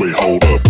Wait, 0.00 0.14
hold 0.14 0.42
up. 0.44 0.69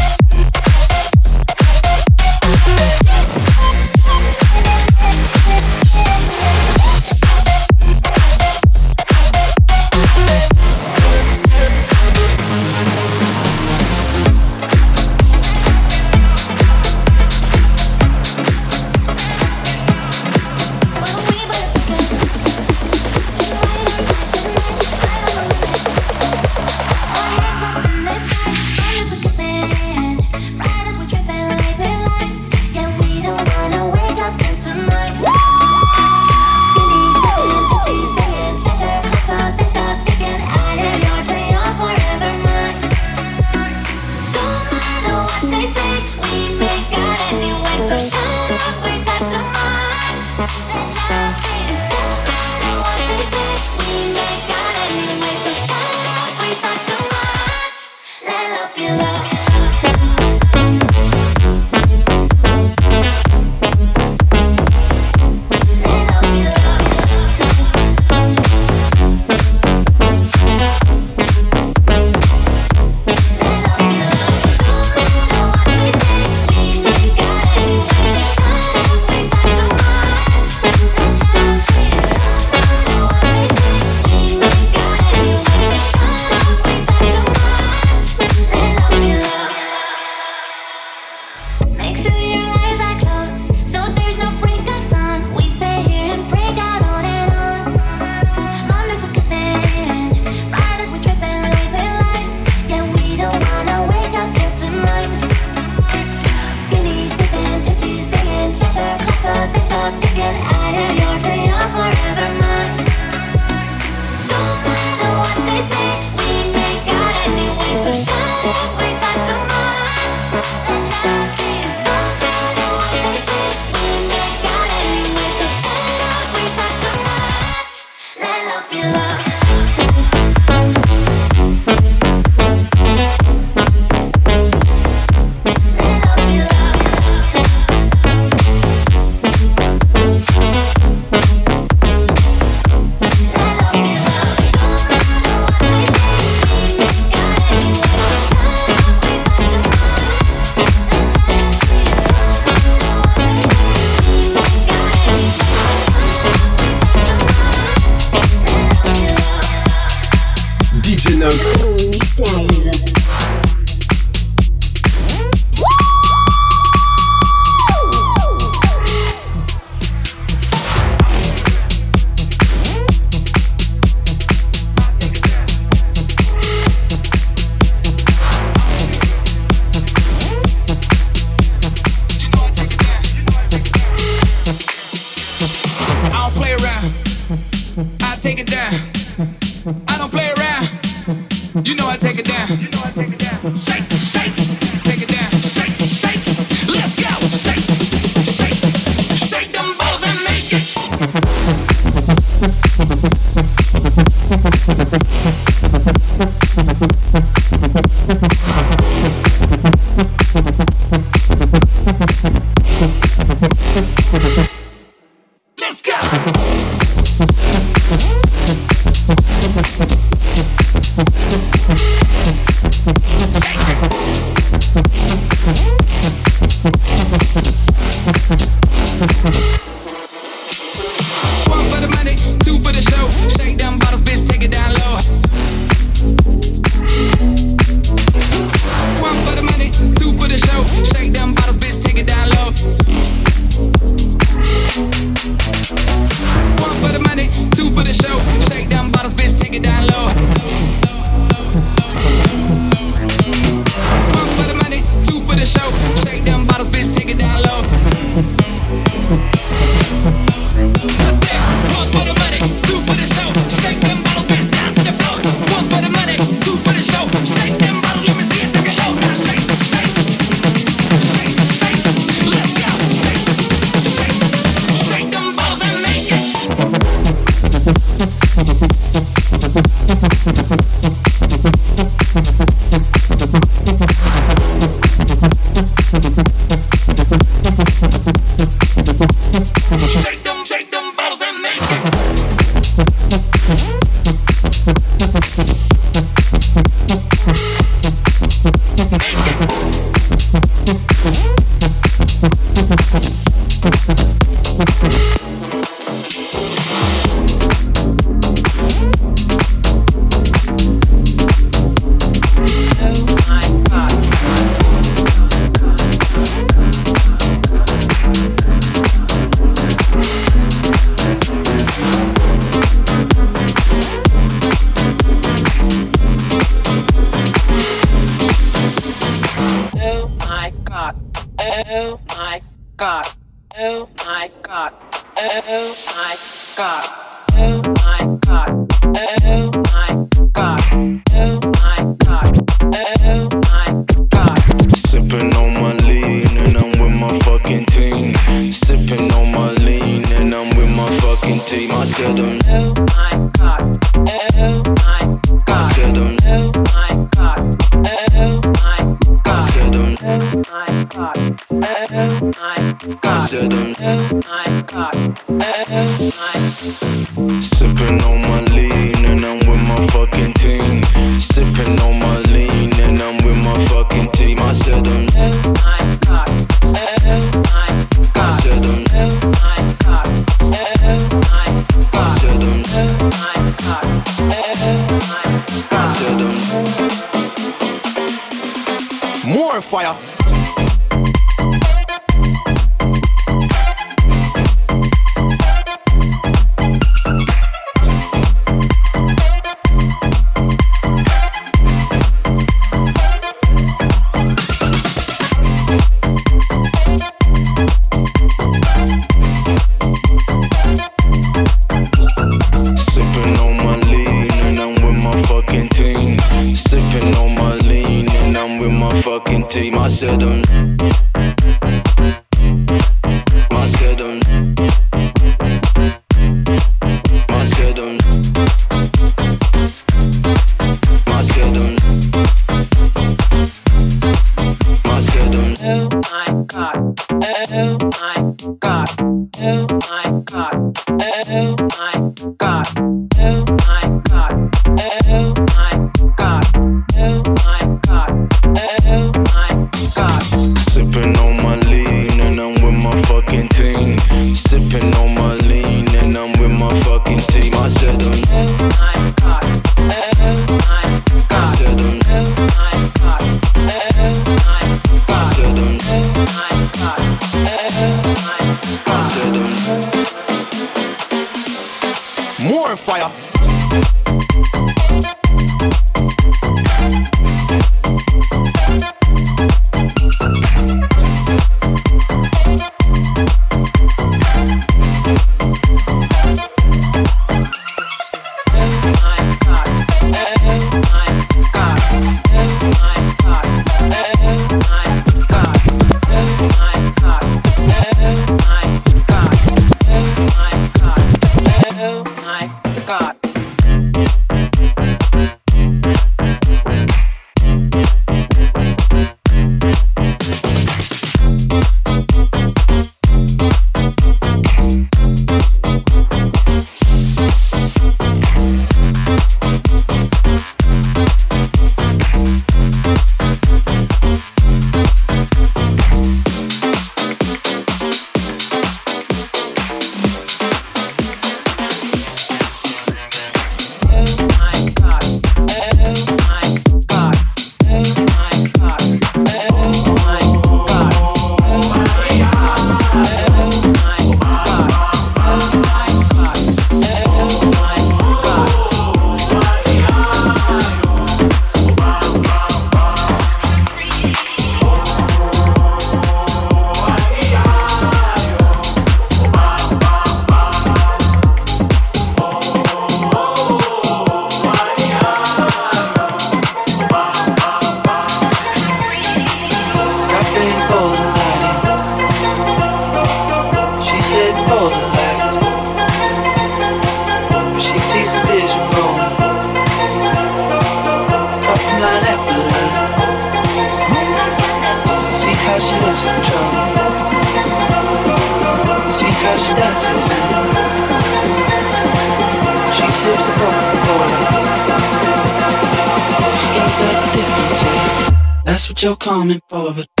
you're 598.81 598.95
coming 598.95 599.39
forward. 599.47 600.00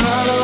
another 0.00 0.37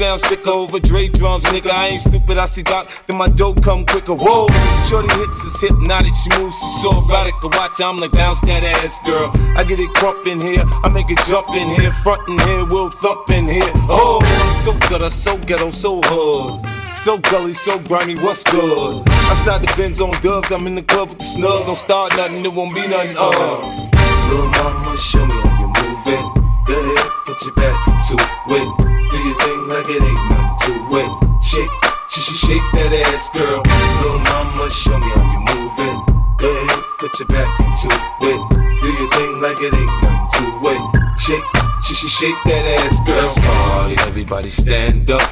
Sounds 0.00 0.22
sicker 0.22 0.48
over 0.48 0.80
Dre 0.80 1.08
drums, 1.08 1.44
nigga. 1.52 1.70
I 1.70 1.88
ain't 1.88 2.00
stupid, 2.00 2.38
I 2.38 2.46
see 2.46 2.62
Doc, 2.62 2.88
then 3.06 3.18
my 3.18 3.28
dope 3.28 3.62
come 3.62 3.84
quicker. 3.84 4.14
Whoa, 4.14 4.48
shorty 4.88 5.12
hips 5.12 5.44
is 5.44 5.60
hypnotic, 5.60 6.14
she 6.14 6.30
moves, 6.40 6.58
she's 6.58 6.80
so 6.80 7.04
erotic. 7.04 7.34
I 7.42 7.46
watch, 7.52 7.78
I'm 7.82 8.00
like 8.00 8.10
bounce 8.12 8.40
that 8.48 8.64
ass, 8.64 8.98
girl. 9.04 9.30
I 9.58 9.62
get 9.62 9.78
it 9.78 9.90
crump 9.90 10.26
in 10.26 10.40
here, 10.40 10.64
I 10.64 10.88
make 10.88 11.10
it 11.10 11.18
jump 11.26 11.50
in 11.50 11.68
here, 11.68 11.92
front 12.02 12.26
in 12.30 12.38
here, 12.38 12.64
we'll 12.64 12.88
thump 12.88 13.28
in 13.28 13.44
here. 13.44 13.70
Oh, 13.92 14.24
so 14.64 14.72
good, 14.88 15.02
I'm 15.02 15.10
so 15.10 15.36
ghetto, 15.36 15.70
so 15.70 16.00
hood. 16.02 16.64
So 16.96 17.18
gully, 17.18 17.52
so 17.52 17.78
grimy, 17.80 18.14
what's 18.16 18.42
good? 18.44 19.06
Outside 19.06 19.60
the 19.60 19.70
Benz 19.76 20.00
on 20.00 20.12
dubs, 20.22 20.50
I'm 20.50 20.66
in 20.66 20.76
the 20.76 20.82
club 20.82 21.10
with 21.10 21.18
the 21.18 21.24
snug. 21.24 21.66
Don't 21.66 21.76
start 21.76 22.16
nothing, 22.16 22.42
it 22.42 22.54
won't 22.54 22.74
be 22.74 22.88
nothing. 22.88 23.16
Uh. 23.18 23.84
Little 24.30 24.48
mama, 24.48 24.96
show 24.96 25.26
me 25.26 25.34
how 25.34 25.60
you 25.60 25.66
move 25.68 26.06
it. 26.08 26.24
Go 26.64 26.80
ahead, 26.80 27.10
put 27.26 27.44
your 27.44 27.54
back 27.54 27.86
into 27.86 28.16
it. 28.48 28.99
Do 29.10 29.18
your 29.18 29.34
thing 29.34 29.68
like 29.68 29.88
it 29.88 30.02
ain't 30.02 30.30
nothing 30.30 30.88
to 30.88 30.96
it. 31.02 31.42
Shake, 31.42 31.70
sh 32.10 32.20
sh 32.20 32.46
shake 32.46 32.66
that 32.74 32.92
ass, 33.10 33.30
girl. 33.30 33.62
Little 33.66 34.20
mama, 34.20 34.70
show 34.70 34.98
me 34.98 35.10
how 35.10 35.26
you 35.32 35.40
move 35.50 35.74
it. 35.82 35.98
Go 36.38 36.48
ahead, 36.48 36.84
put 36.98 37.18
your 37.18 37.28
back 37.28 37.50
into 37.58 37.88
it. 37.90 38.40
Do 38.80 38.88
your 38.88 39.10
thing 39.10 39.40
like 39.42 39.58
it 39.58 39.74
ain't 39.74 40.02
nothing 40.02 40.26
to 40.36 40.68
it. 40.70 40.82
Shake, 41.18 41.42
sh 41.82 41.92
sh 41.92 42.08
shake 42.08 42.38
that 42.44 42.64
ass, 42.80 43.00
girl. 43.00 43.16
Let's 43.22 43.38
party, 43.38 43.96
everybody 44.06 44.48
stand 44.48 45.10
up. 45.10 45.22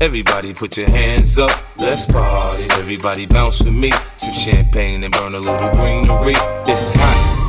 Everybody 0.00 0.54
put 0.54 0.76
your 0.76 0.88
hands 0.88 1.38
up, 1.38 1.50
let's 1.76 2.06
party. 2.06 2.64
Everybody 2.72 3.26
bounce 3.26 3.62
with 3.62 3.74
me. 3.74 3.90
Some 4.16 4.32
champagne 4.32 5.04
and 5.04 5.12
burn 5.12 5.34
a 5.34 5.38
little 5.38 5.70
greenery. 5.70 6.34
It's 6.66 6.94
hot. 6.94 7.45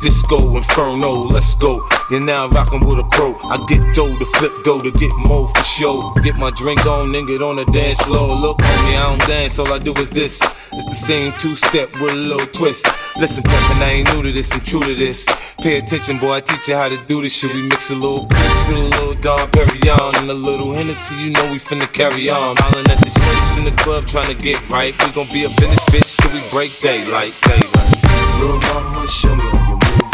Disco 0.00 0.56
Inferno, 0.56 1.12
let's 1.12 1.54
go. 1.54 1.86
You're 2.10 2.20
now 2.20 2.48
rockin' 2.48 2.86
with 2.86 2.98
a 2.98 3.04
pro. 3.10 3.34
I 3.50 3.64
get 3.66 3.94
dough 3.94 4.16
to 4.16 4.24
flip 4.36 4.52
dough 4.64 4.80
to 4.82 4.90
get 4.92 5.12
more 5.18 5.48
for 5.48 5.64
show. 5.64 6.14
Get 6.22 6.36
my 6.36 6.50
drink 6.50 6.86
on, 6.86 7.12
then 7.12 7.26
get 7.26 7.42
on 7.42 7.56
the 7.56 7.64
dance 7.66 8.00
floor. 8.02 8.34
Look, 8.34 8.58
homie, 8.58 8.96
I 8.96 9.16
don't 9.16 9.26
dance, 9.28 9.58
all 9.58 9.72
I 9.72 9.78
do 9.78 9.92
is 9.94 10.10
this. 10.10 10.40
It's 10.72 10.84
the 10.84 10.94
same 10.94 11.32
two 11.38 11.56
step 11.56 11.92
with 12.00 12.12
a 12.12 12.16
little 12.16 12.46
twist. 12.46 12.86
Listen, 13.16 13.42
Peppin, 13.42 13.82
I 13.82 13.90
ain't 14.00 14.14
new 14.14 14.22
to 14.22 14.32
this, 14.32 14.52
I'm 14.52 14.60
true 14.60 14.80
to 14.80 14.94
this. 14.94 15.26
Pay 15.60 15.78
attention, 15.78 16.18
boy, 16.18 16.34
I 16.34 16.40
teach 16.40 16.68
you 16.68 16.76
how 16.76 16.88
to 16.88 16.96
do 17.06 17.20
this 17.20 17.34
shit. 17.34 17.52
We 17.52 17.62
mix 17.62 17.90
a 17.90 17.94
little 17.94 18.26
piss 18.26 18.68
with 18.68 18.76
a 18.78 18.80
little 18.80 19.14
Dom 19.14 19.50
Perignon 19.50 20.22
and 20.22 20.30
a 20.30 20.34
little 20.34 20.72
Hennessy, 20.72 21.16
you 21.16 21.30
know 21.30 21.50
we 21.50 21.58
finna 21.58 21.92
carry 21.92 22.30
on. 22.30 22.56
Hollin' 22.58 22.90
at 22.90 23.00
the 23.00 23.10
streets 23.10 23.58
in 23.58 23.64
the 23.64 23.82
club 23.82 24.06
trying 24.06 24.34
to 24.34 24.40
get 24.40 24.56
right. 24.70 24.94
We 25.04 25.12
gon' 25.12 25.28
be 25.32 25.44
up 25.44 25.60
in 25.60 25.70
this 25.70 25.84
bitch 25.90 26.16
till 26.22 26.30
we 26.30 26.40
break 26.50 26.70
daylight, 26.80 27.34
daylight. 27.44 27.98
Little 28.40 28.60
mama, 28.60 29.06
show 29.08 29.67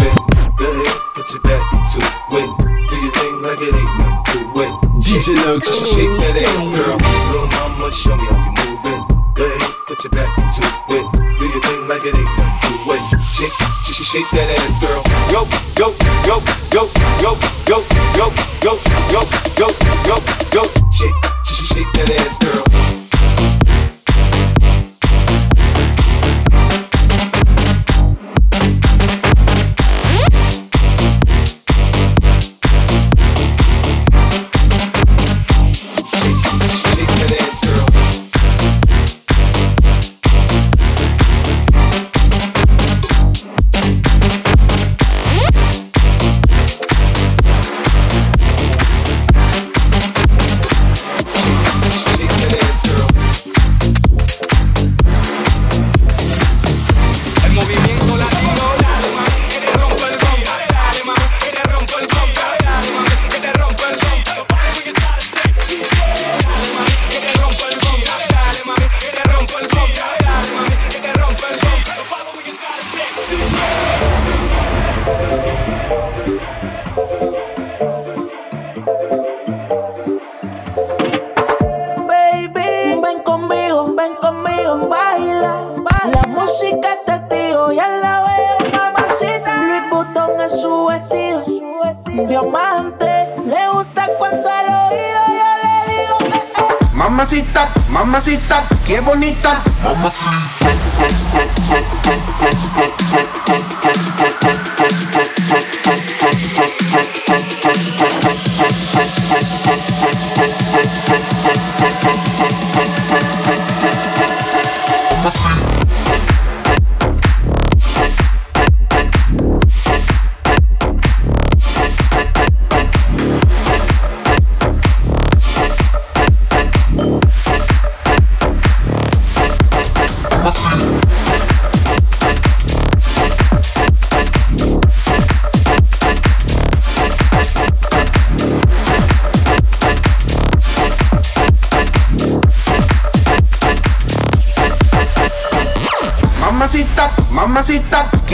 me 0.04 0.10
how 0.10 0.20
you 0.20 0.44
move 0.44 0.44
it. 0.44 0.56
Go 0.56 0.66
ahead, 0.70 0.96
put 1.14 1.30
your 1.32 1.40
back 1.42 1.72
into 1.72 1.98
it. 2.04 2.50
Do 2.88 2.96
your 2.96 3.12
thing 3.12 3.42
like 3.42 3.60
it 3.60 3.74
ain't 3.74 3.92
nothing 3.98 4.24
to 4.24 4.60
it. 4.60 4.72
DJ 5.00 5.34
Nox. 5.34 5.64
Shake 5.64 6.14
that 6.20 6.36
ass, 6.44 6.68
girl. 6.68 6.96
Little 7.32 7.48
mama, 7.56 7.90
show 7.90 8.16
me 8.16 8.26
how 8.26 8.38
you 8.44 8.52
move 8.60 8.84
it. 8.84 9.00
Go 9.34 9.44
ahead, 9.44 9.70
put 9.86 10.04
your 10.04 10.10
back 10.10 10.38
into 10.38 10.62
it. 10.88 11.06
Do 11.38 11.44
your 11.46 11.60
thing 11.60 11.88
like 11.88 12.04
it 12.04 12.14
ain't 12.14 12.38
nothing 12.38 12.78
to 12.78 12.92
it. 12.92 13.02
Shake, 13.34 13.52
sh 13.84 13.92
sh 13.92 14.04
shake 14.04 14.30
that 14.30 14.48
ass, 14.60 14.80
girl. 14.80 15.02
Yo, 15.32 15.42
yo, 15.78 15.88
yo, 16.28 16.36
yo, 16.72 16.82
yo, 17.20 17.34
yo, 17.66 17.78
yo, 18.06 18.32
yo, 18.62 18.72
yo, 19.10 19.22
yo, 19.58 19.68
yo, 20.06 20.16
yo. 20.54 20.62
Shake, 20.90 21.18
sh 21.44 21.52
sh 21.52 21.74
shake 21.74 21.92
that 21.94 22.10
ass, 22.20 22.38
girl. 22.38 22.93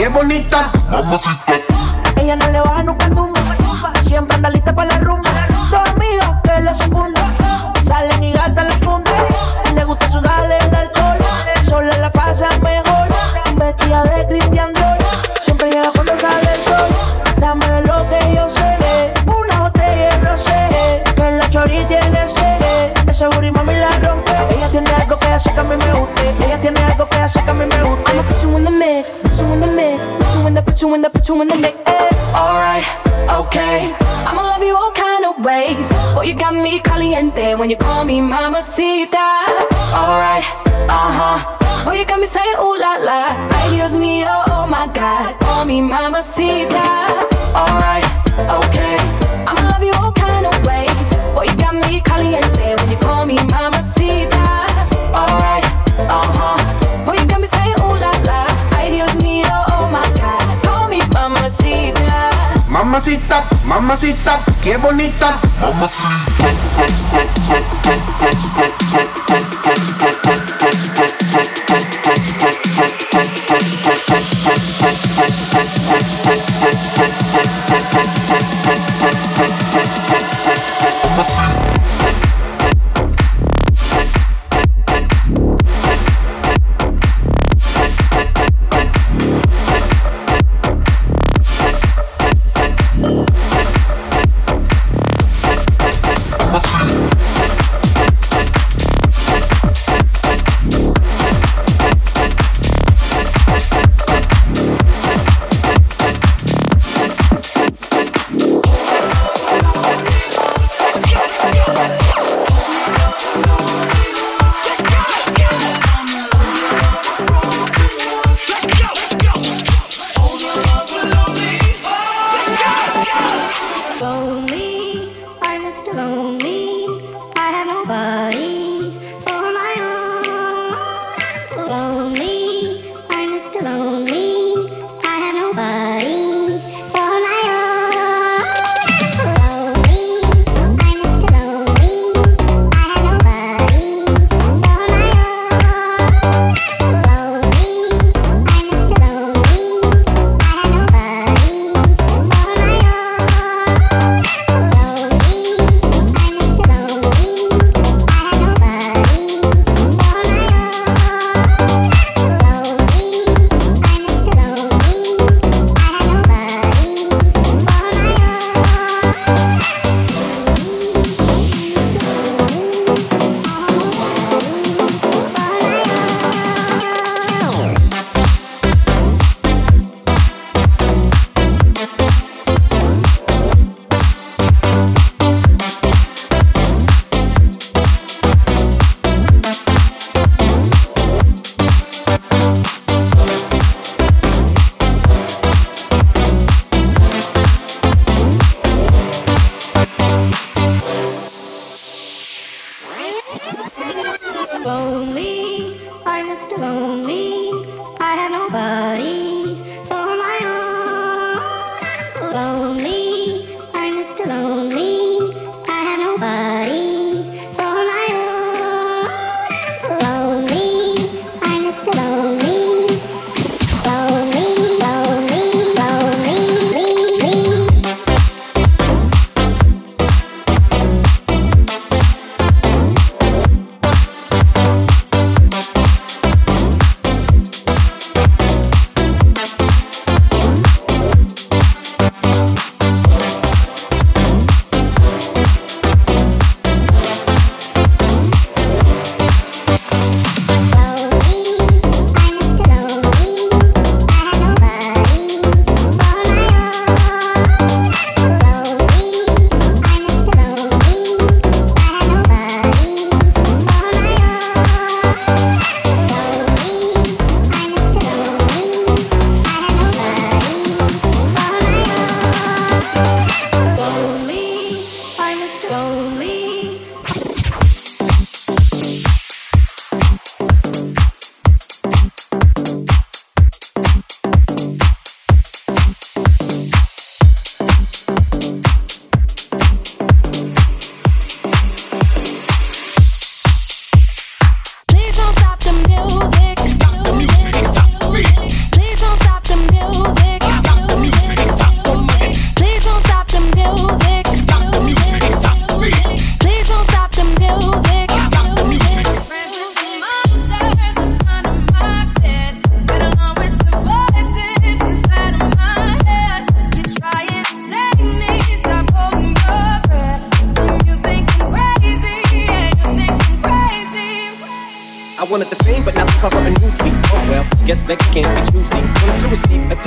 Qué 0.01 0.09
bonita. 0.09 0.73
When 37.61 37.69
you 37.69 37.77
call 37.77 38.07
me 38.07 38.23
mamacita. 38.23 39.45
Alright, 39.93 40.45
uh 40.89 41.13
huh. 41.13 41.85
Boy, 41.85 41.99
you 42.01 42.07
got 42.07 42.19
me 42.19 42.25
saying 42.25 42.57
ooh 42.59 42.79
la 42.81 42.97
la. 42.97 43.37
Ay 43.53 43.77
Dios 43.77 43.99
mío, 43.99 44.33
oh 44.49 44.67
my 44.67 44.89
God, 44.89 45.39
call 45.41 45.67
me 45.67 45.83
mamacita. 45.83 47.13
Alright, 47.53 48.09
okay. 48.65 48.97
I'ma 49.45 49.61
love 49.69 49.85
you 49.85 49.93
all 50.01 50.11
kind 50.13 50.47
of 50.47 50.57
ways. 50.65 51.09
Boy, 51.37 51.53
you 51.53 51.57
got 51.61 51.75
me 51.77 52.01
caliente 52.01 52.81
when 52.81 52.89
you 52.89 52.97
call 52.97 53.27
me 53.27 53.37
mamacita. 53.53 54.65
Alright, 55.13 55.65
uh 56.09 56.33
huh. 56.33 57.05
Boy, 57.05 57.21
you 57.21 57.27
got 57.27 57.43
me 57.43 57.47
saying 57.47 57.77
ooh 57.85 58.01
la 58.01 58.11
la. 58.25 58.49
Ay 58.73 58.89
Dios 58.89 59.13
mío, 59.21 59.53
oh 59.77 59.85
my 59.93 60.09
God, 60.17 60.41
call 60.65 60.89
me 60.89 61.05
mamacita. 61.13 62.33
Mamacita, 62.73 63.45
mamacita, 63.69 64.41
mamacita, 64.41 64.41
qué 64.65 64.79
bonita. 64.79 65.37
Lonely, 68.61 69.10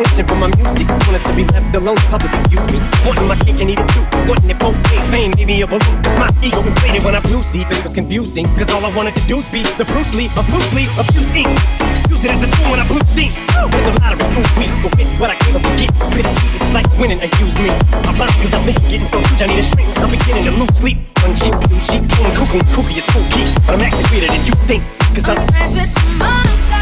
attention 0.03 0.25
from 0.25 0.39
my 0.39 0.51
music. 0.59 0.87
Wanted 1.07 1.23
to 1.23 1.33
be 1.33 1.43
left 1.45 1.75
alone, 1.75 1.97
public, 2.11 2.33
excuse 2.33 2.67
me. 2.71 2.79
Wanting 3.05 3.27
my 3.27 3.35
cake 3.35 3.59
and 3.59 3.69
eat 3.69 3.79
it 3.79 3.87
too. 3.89 4.03
Wanting 4.27 4.49
it 4.49 4.59
both 4.59 4.75
ways. 4.91 5.07
Fame 5.09 5.31
gave 5.31 5.47
me 5.47 5.61
a 5.61 5.67
balloon. 5.67 5.95
Cause 6.03 6.17
my 6.19 6.29
ego 6.43 6.59
inflated 6.61 7.03
when 7.03 7.15
I 7.15 7.21
flew 7.21 7.41
see, 7.41 7.63
but 7.63 7.77
it 7.77 7.83
was 7.83 7.93
confusing. 7.93 8.45
Cause 8.57 8.69
all 8.71 8.83
I 8.85 8.91
wanted 8.95 9.15
to 9.15 9.23
do 9.27 9.37
was 9.37 9.49
be 9.49 9.63
the 9.79 9.85
Bruce 9.85 10.13
Lee 10.15 10.29
of 10.37 10.45
Bruce 10.47 10.73
Lee 10.73 10.87
of 10.99 11.07
Bruce 11.13 11.31
Lee. 11.33 11.47
Use 12.09 12.23
it 12.25 12.31
as 12.31 12.43
a 12.43 12.49
tool 12.51 12.71
when 12.71 12.79
I 12.79 12.87
blew 12.87 12.99
steam. 13.05 13.31
With 13.71 13.85
the 13.87 13.93
lottery, 14.03 14.27
ooh, 14.35 14.59
we 14.59 14.67
but 14.83 14.91
win 14.97 15.07
what 15.19 15.29
I 15.29 15.35
gave 15.39 15.55
up 15.55 15.63
to 15.63 15.73
get 15.79 15.89
was 15.99 16.11
bittersweet. 16.11 16.61
It's 16.61 16.73
like 16.73 16.87
winning, 16.99 17.19
they 17.19 17.31
use 17.39 17.55
me. 17.59 17.71
I'm 18.03 18.15
blind 18.15 18.35
cause 18.43 18.53
I'm 18.53 18.65
getting 18.65 19.05
so 19.05 19.19
huge, 19.19 19.41
I 19.41 19.47
need 19.47 19.59
a 19.59 19.63
shrink. 19.63 19.87
I'm 19.99 20.11
beginning 20.11 20.45
to 20.45 20.51
lose 20.51 20.75
sleep. 20.77 20.97
One 21.23 21.35
sheep, 21.35 21.55
two 21.69 21.79
sheep, 21.79 22.03
one 22.19 22.35
cuckoo, 22.35 22.59
kooky 22.75 22.97
is 22.97 23.07
cool 23.07 23.23
key. 23.31 23.47
But 23.65 23.79
I'm 23.79 23.81
actually 23.81 24.07
weirder 24.11 24.27
than 24.27 24.43
you 24.45 24.55
think. 24.67 24.83
Cause 25.15 25.29
I'm 25.29 25.39
friends 25.47 25.75
with 25.75 25.93
the 25.93 26.03
monsters 26.19 26.72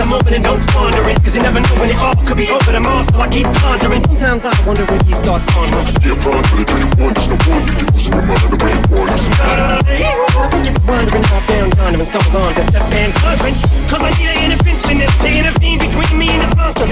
the 0.00 0.06
moment 0.06 0.32
and 0.32 0.44
don't 0.44 0.60
squander 0.60 1.04
it. 1.10 1.16
Cause 1.20 1.36
you 1.36 1.42
never 1.42 1.60
know 1.60 1.76
when 1.76 1.90
it 1.90 1.96
all 2.00 2.16
could 2.24 2.36
be 2.36 2.48
over 2.48 2.72
tomorrow, 2.72 3.02
so 3.04 3.20
I 3.20 3.28
keep 3.28 3.46
conjuring. 3.60 4.00
Sometimes 4.08 4.44
I 4.48 4.54
wonder 4.64 4.84
when 4.88 5.00
these 5.04 5.20
thoughts 5.20 5.44
ponder. 5.52 5.76
Yeah, 6.00 6.16
ponder 6.24 6.56
it 6.56 6.68
till 6.68 6.80
you 6.80 6.90
want, 6.96 7.12
there's 7.20 7.28
no 7.28 7.36
wonder 7.44 7.72
you're 7.76 7.92
losing 7.92 8.12
your 8.16 8.24
mind 8.24 8.48
the 8.48 8.58
way 8.64 8.72
you 8.72 8.84
want. 8.96 9.10
I 9.12 10.48
think 10.48 10.64
you're 10.64 10.80
wandering 10.88 11.24
off 11.36 11.44
down 11.46 11.68
yonder 11.76 12.00
and 12.00 12.08
stumbled 12.08 12.36
on 12.40 12.54
to 12.56 12.64
death 12.72 12.92
and 12.96 13.12
conjuring. 13.20 13.56
Cause 13.92 14.00
I 14.00 14.10
need 14.16 14.32
an 14.32 14.40
intervention 14.48 14.96
that's 15.04 15.16
taking 15.20 15.44
a 15.44 15.52
between 15.52 16.12
me 16.16 16.28
and 16.32 16.40
this 16.48 16.54
monster. 16.56 16.89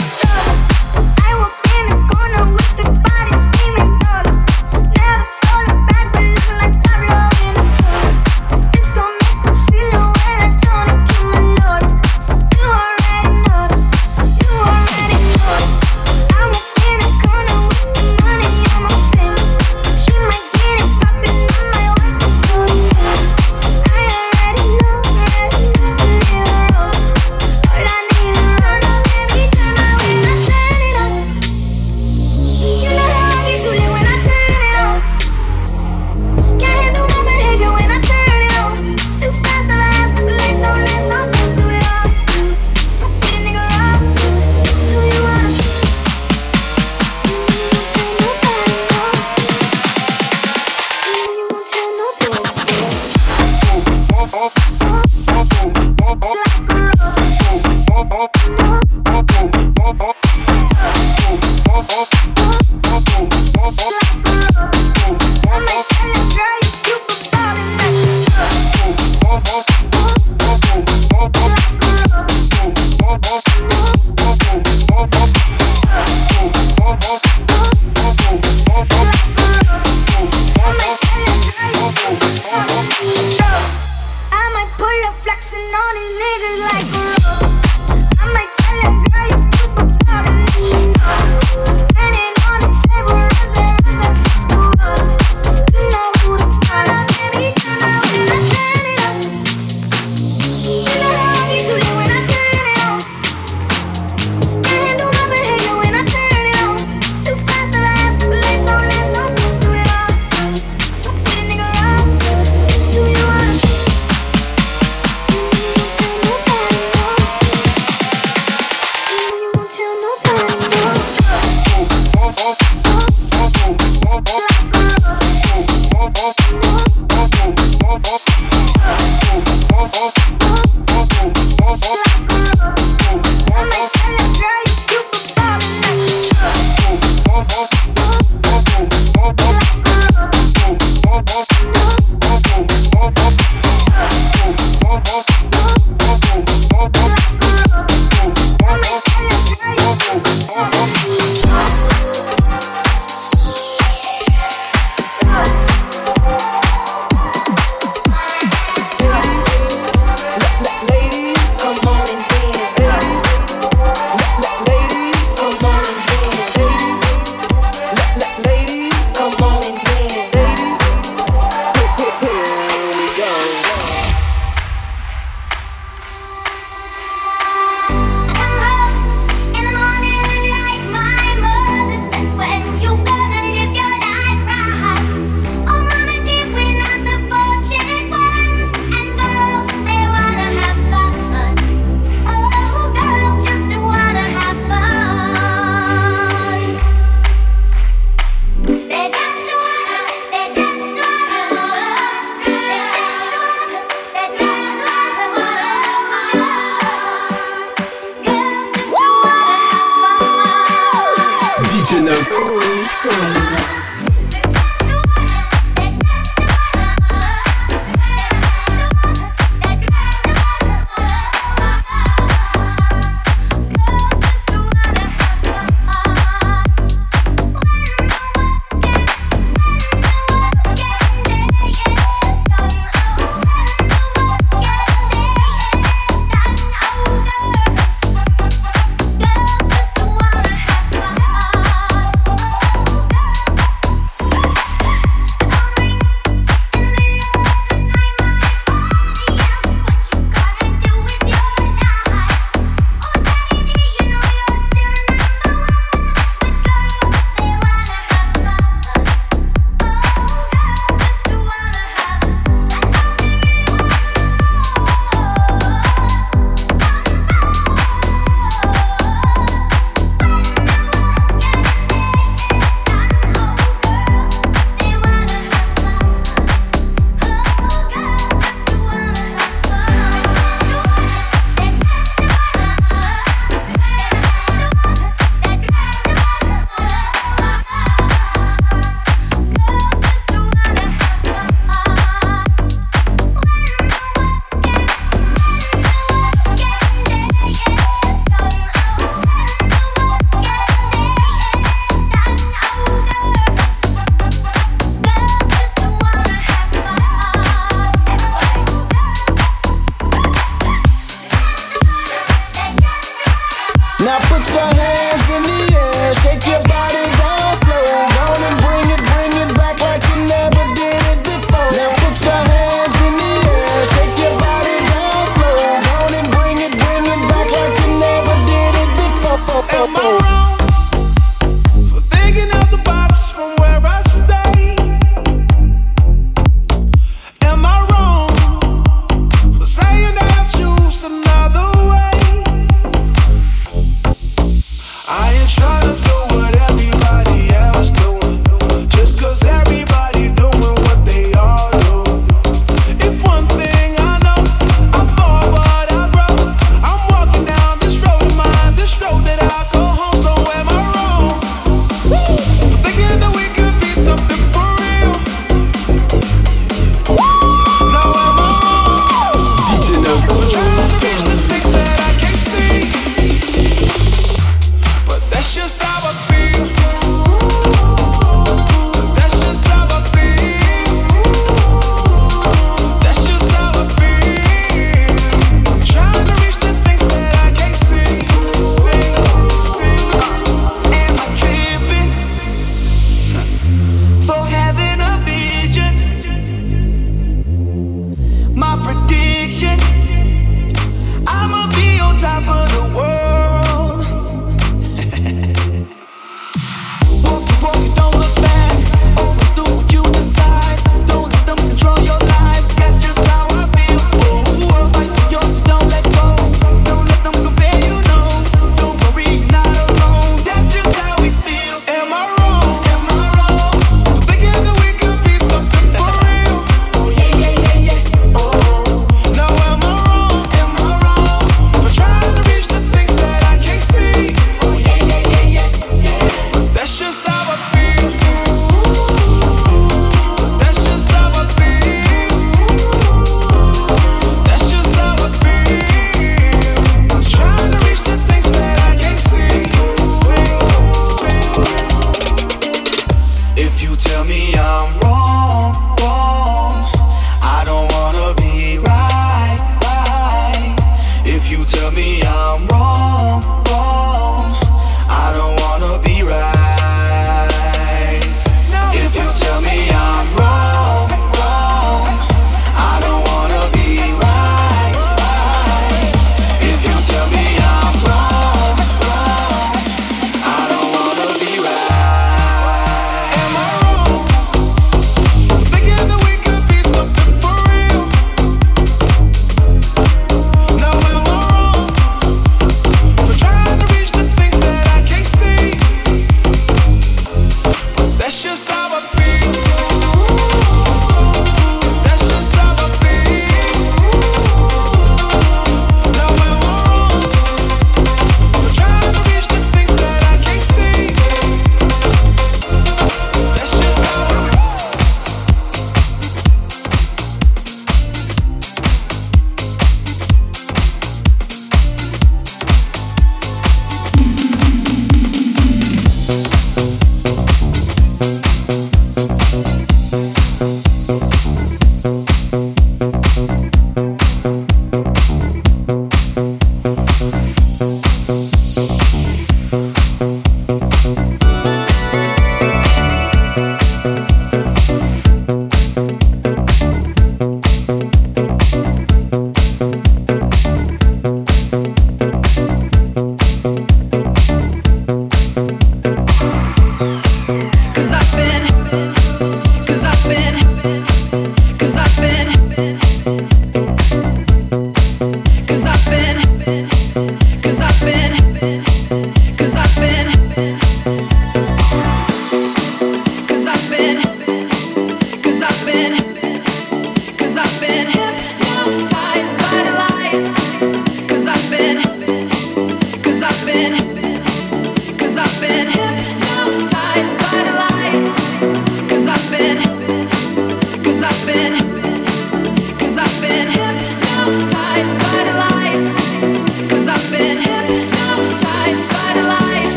Remix. 0.00 0.69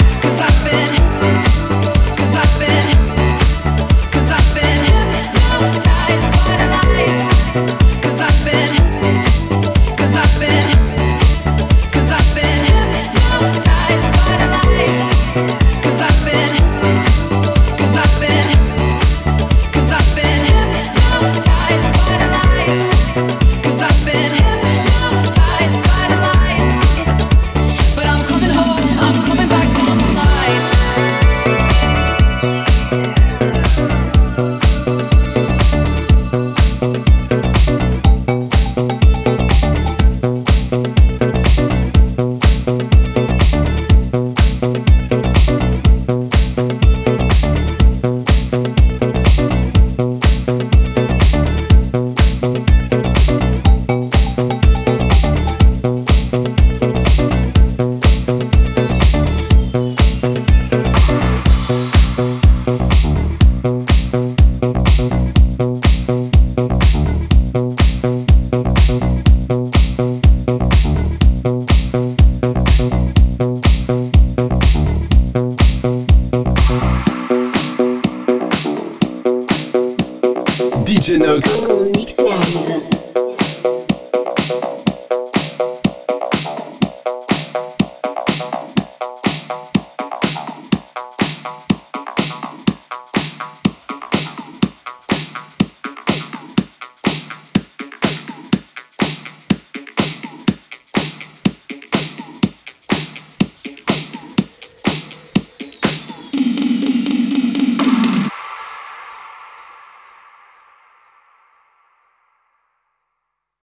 Yeah. 0.00 0.27